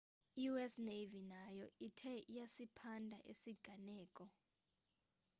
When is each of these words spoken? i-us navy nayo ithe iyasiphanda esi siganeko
i-us 0.43 0.73
navy 0.87 1.21
nayo 1.31 1.65
ithe 1.87 2.13
iyasiphanda 2.31 3.17
esi 3.31 3.41
siganeko 3.41 4.23